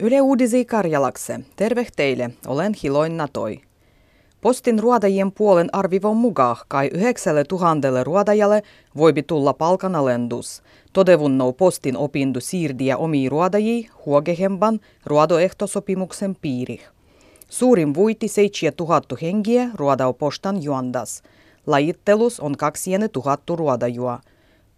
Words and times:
Yle 0.00 0.22
Uudisi 0.22 0.64
Karjalakse. 0.64 1.40
Terve 1.56 1.86
teille, 1.96 2.30
olen 2.46 2.72
Hiloin 2.82 3.16
Natoi. 3.16 3.60
Postin 4.40 4.78
ruodajien 4.78 5.32
puolen 5.32 5.68
arvivon 5.72 6.16
mukaan 6.16 6.56
kai 6.68 6.90
yhdeksälle 6.94 7.44
tuhannelle 7.44 8.04
ruodajalle 8.04 8.62
voibi 8.96 9.22
tulla 9.22 9.52
palkanalendus. 9.52 10.62
Todevunnou 10.92 11.52
postin 11.52 11.96
opindu 11.96 12.40
siirdiä 12.40 12.96
omi 12.96 13.28
ruodajii 13.28 13.88
huogehemban 14.06 14.80
ruodoehtosopimuksen 15.06 16.36
piiri. 16.42 16.80
Suurin 17.48 17.94
vuiti 17.94 18.28
7000 18.28 19.16
hengiä 19.22 19.70
ruodau 19.74 20.12
postan 20.12 20.62
juondas. 20.62 21.22
Lajittelus 21.66 22.40
on 22.40 22.56
2000 22.56 23.56
ruodajua. 23.56 24.20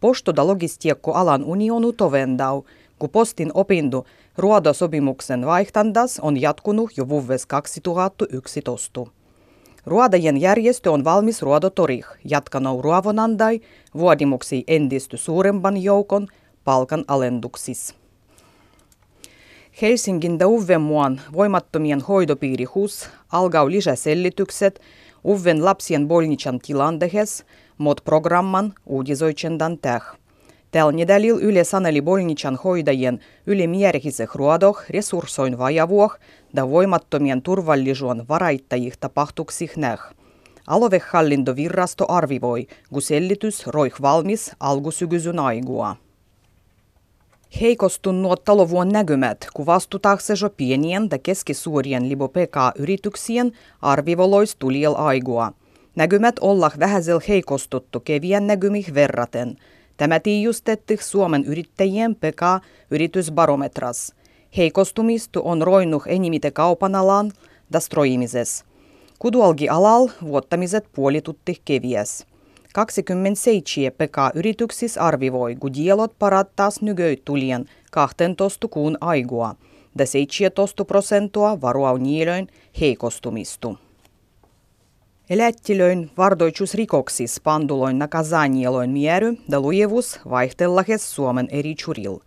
Postoda 0.00 0.46
logistiekko 0.46 1.12
alan 1.12 1.44
unionu 1.44 1.92
tovendau, 1.92 2.62
kun 2.98 3.10
postin 3.10 3.50
opindu 3.54 4.04
ruodosopimuksen 4.38 5.46
vaihtandas 5.46 6.20
on 6.20 6.40
jatkunut 6.40 6.90
jo 6.96 7.08
vuves 7.08 7.46
2011. 7.46 9.06
Ruodajen 9.86 10.40
järjestö 10.40 10.92
on 10.92 11.04
valmis 11.04 11.42
ruodotorih 11.42 12.06
jatkanut 12.24 12.80
ruovonandai 12.80 13.60
vuodimuksi 13.94 14.64
endisty 14.66 15.16
suuremman 15.16 15.76
joukon 15.82 16.28
palkan 16.64 17.04
alenduksis. 17.08 17.94
Helsingin 19.82 20.38
Dauvemuan 20.38 21.20
voimattomien 21.32 22.00
hoidopiirihus 22.00 23.08
algau 23.32 23.70
lisäselitykset 23.70 24.80
Uven 25.24 25.64
lapsien 25.64 26.08
bolnichan 26.08 26.58
tilandehes, 26.58 27.44
mod 27.78 27.98
programman 28.04 28.74
uudisoitsendan 28.86 29.78
täh. 29.78 30.02
Tällä 30.70 30.92
nedälil 30.92 31.38
yle 31.40 31.64
saneli 31.64 32.02
bolnichan 32.02 32.58
hoidajien 32.64 33.20
ylimääräiseh 33.46 34.28
ruodoh 34.34 34.82
resurssoin 34.90 35.58
vajavuoh 35.58 36.18
da 36.56 36.70
voimattomien 36.70 37.42
turvallisuuden 37.42 38.28
varaittajih 38.28 38.98
tapahtuksih 39.00 39.76
näh. 39.76 40.00
Alovehallintovirrasto 40.66 42.04
arvivoi, 42.08 42.66
kun 42.92 43.02
sellitys 43.02 43.66
roih 43.66 43.94
valmis 44.02 44.52
alkusykysyn 44.60 45.38
aigua. 45.38 45.96
Heikostunut 47.60 48.44
talovuon 48.44 48.88
näkymät, 48.88 49.46
kun 49.54 49.66
vastutaaksejo 49.66 50.50
pienien 50.56 51.08
ja 51.10 51.18
keskisuurien 51.18 52.08
libo 52.08 52.28
PK-yrityksien 52.28 53.52
arvivolois 53.82 54.56
tuliel 54.56 54.94
aigua. 54.96 55.52
Näkymät 55.96 56.36
ollah 56.40 56.78
vähäsel 56.78 57.20
heikostuttu 57.28 58.00
kevien 58.00 58.46
näkymih 58.46 58.94
verraten. 58.94 59.56
Tämä 59.98 60.20
tiijustetti 60.20 60.98
Suomen 61.00 61.44
yrittäjien 61.44 62.14
PK-yritysbarometras. 62.16 64.14
Heikostumistu 64.56 65.40
on 65.44 65.62
roinnuh 65.62 66.02
enimite 66.06 66.50
kaupan 66.50 66.94
alan 66.94 67.32
da 67.72 67.80
stroimises. 67.80 68.64
Kudualgi 69.18 69.68
alal 69.68 70.08
vuottamiset 70.22 70.84
puolitutti 70.92 71.62
kevies. 71.64 72.26
27 72.74 73.92
PK-yrityksis 73.92 74.98
arvivoi, 74.98 75.56
kun 75.56 75.74
dielot 75.74 76.12
parattaas 76.18 76.82
nygöitulien 76.82 77.64
12 77.90 78.68
kuun 78.68 78.98
aigua, 79.00 79.54
da 79.98 80.06
17 80.06 80.84
prosentua 80.84 81.60
varuau 81.60 81.96
niilöin 81.96 82.48
heikostumistu. 82.80 83.78
Elättilöin 85.30 86.10
vardoitusrikoksis 86.16 87.40
panduloin 87.40 87.98
nakazanieloin 87.98 88.90
miery 88.90 89.36
da 89.50 89.60
lujevus 89.60 90.20
vaihtellahes 90.30 91.14
Suomen 91.14 91.48
eri 91.50 91.74
churil. 91.74 92.18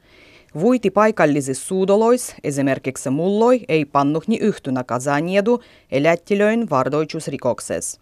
Vuiti 0.55 0.89
paikallisis 0.89 1.67
suudolois, 1.67 2.35
esimerkiksi 2.43 3.09
mulloi, 3.09 3.61
ei 3.67 3.85
pannuhni 3.85 4.37
yhty 4.37 4.71
nakazaniedu 4.71 5.61
elättilöin 5.91 6.69
vardoitusrikokses– 6.69 7.99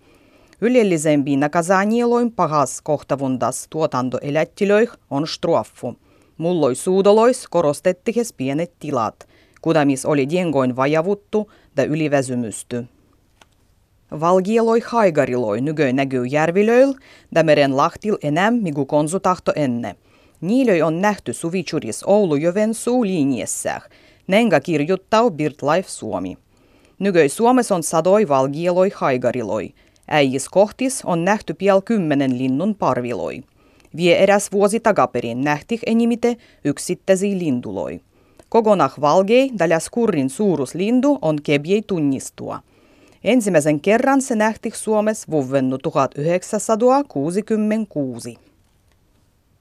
Ylellisempi 0.62 1.38
nakazanieloin 1.38 2.32
pahas 2.32 2.82
kohtavundas 2.82 3.68
tuotantoelättilöih 3.70 4.90
on 5.10 5.28
straffu. 5.28 5.96
Mulloi 6.38 6.76
suudolois 6.76 7.48
korostettihes 7.48 8.34
pienet 8.34 8.72
tilat, 8.80 9.28
kudamis 9.62 10.06
oli 10.06 10.30
diengoin 10.30 10.76
vajavuttu 10.76 11.52
ja 11.78 11.84
yliväsymysty. 11.84 12.86
Valgieloi 14.12 14.80
haigariloi 14.86 15.62
nygöi 15.62 15.94
näkyy 15.94 16.26
järvilöil, 16.26 16.94
ja 17.36 17.44
meren 17.44 17.78
lahtil 17.78 18.18
enää 18.24 18.52
migu 18.52 18.86
konsutahto 18.86 19.54
enne. 19.56 19.96
Niilöi 20.42 20.82
on 20.82 21.02
nähty 21.02 21.34
suvichuris 21.34 22.04
Oulu 22.04 22.36
Jovensuu 22.36 23.04
linjessään, 23.04 23.82
nenga 24.28 24.60
kirjuttau 24.60 25.32
BirdLife 25.32 25.90
Suomi. 25.90 26.38
Nygöi 27.00 27.30
Suomessa 27.30 27.76
on 27.76 27.84
sadoi 27.84 28.28
valgieloi 28.28 28.92
haigariloi– 28.96 29.74
Äijis 30.12 30.50
kohtis 30.50 31.06
on 31.06 31.26
nähty 31.26 31.54
pial 31.54 31.82
kymmenen 31.82 32.38
linnun 32.38 32.76
parviloi. 32.76 33.44
Vie 33.96 34.24
eräs 34.24 34.52
vuosi 34.52 34.80
takaperin 34.80 35.44
nähtih 35.44 35.80
enimite 35.86 36.38
yksittäisiä 36.66 37.40
linduloi. 37.40 38.00
Kokonah 38.50 38.94
valgei 39.02 39.52
daljäs 39.60 39.90
kurrin 39.90 40.30
suuruslindu 40.30 41.20
on 41.22 41.38
kebiei 41.44 41.82
tunnistua. 41.88 42.60
Ensimmäisen 43.24 43.80
kerran 43.80 44.22
se 44.22 44.36
nähtih 44.36 44.76
Suomessa 44.76 45.28
vuvennu 45.32 45.78
1966. 45.78 48.38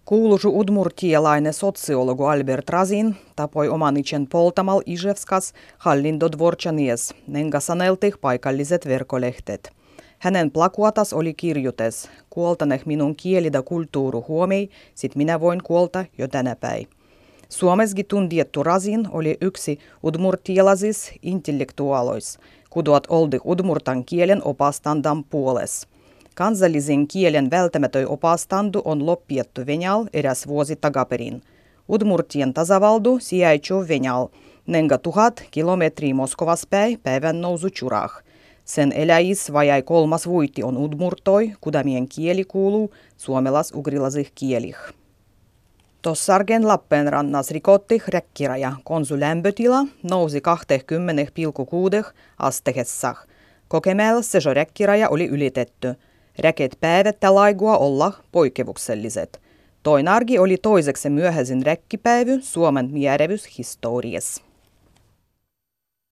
Kuuluisu 0.05 0.61
udmurtialainen 0.61 1.53
sotsiologu 1.53 2.25
Albert 2.25 2.69
Razin 2.69 3.17
tapoi 3.37 3.69
omanitsen 3.69 4.27
poltamal 4.27 4.83
Ijevskas 4.87 5.53
hallintodvorčanies, 5.79 7.15
nenga 7.27 7.61
saneltih 7.61 8.15
paikalliset 8.21 8.87
verkolehtet. 8.87 9.71
Hänen 10.19 10.51
plakuatas 10.51 11.13
oli 11.13 11.35
kirjutes, 11.35 12.11
kuoltaneh 12.31 12.83
minun 12.87 13.17
kieli 13.17 13.53
da 13.53 13.63
kulttuuru 13.63 14.25
huomei, 14.29 14.71
sit 14.95 15.17
minä 15.17 15.41
voin 15.41 15.63
kuolta 15.63 16.05
jo 16.19 16.29
tänä 16.29 16.57
päin. 16.57 16.89
Suomesgi 17.49 18.05
tundiettu 18.05 18.63
Razin 18.63 19.09
oli 19.11 19.37
yksi 19.41 19.79
udmurtialaisis 20.05 21.13
intellektuaalois, 21.23 22.39
kuduat 22.71 23.07
oldi 23.09 23.39
udmurtan 23.45 24.05
kielen 24.05 24.43
opastandan 24.45 25.25
puoles. 25.25 25.87
Kansallisen 26.35 27.09
kielen 27.09 27.51
välttämätöi 27.51 28.05
opastandu 28.05 28.83
on 28.85 29.07
loppiettu 29.07 29.61
Venäjäl 29.67 30.07
eräs 30.13 30.47
vuosi 30.47 30.77
takaperin. 30.77 31.43
Udmurtien 31.89 32.55
tasavaldu 32.55 33.19
sijaitsuu 33.21 33.89
Venäjäl, 33.89 34.27
nenga 34.67 34.99
tuhat 34.99 35.45
kilometriä 35.51 36.15
Moskovas 36.15 36.67
päin 36.71 37.01
päivän 37.03 37.41
nousu 37.41 37.71
churah– 37.71 38.13
sen 38.69 38.93
eläjis 38.93 39.53
vajai 39.53 39.83
kolmas 39.83 40.27
vuitti 40.27 40.63
on 40.63 40.77
udmurtoi, 40.77 41.53
kudamien 41.61 42.09
kieli 42.09 42.45
kuuluu 42.45 42.91
suomelas-ugrilasih 43.17 44.31
kielih. 44.35 44.77
Tossargen 46.03 46.69
Lappeenrannas 46.69 47.51
rikotti 47.51 48.03
rekkiraja, 48.09 48.73
konsu 48.85 49.21
lämpötila 49.21 49.87
nousi 50.03 50.39
20,6 50.39 52.13
astehessah. 52.39 53.27
Kokemel 53.69 54.23
se 54.23 54.39
rekkiraja 54.55 55.09
oli 55.09 55.27
ylitetty. 55.27 55.95
Räket 56.39 56.77
päivettä 56.81 57.35
laigua 57.35 57.79
olla 57.79 58.13
poikkevukselliset. 58.33 59.41
Toinargi 59.83 60.39
oli 60.39 60.57
toiseksi 60.57 61.11
myöhäisin 61.11 61.67
rekkipäivy 61.67 62.39
Suomen 62.41 62.91
mierevyshistoriassa. 62.93 64.48